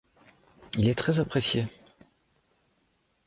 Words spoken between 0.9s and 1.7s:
très apprécié.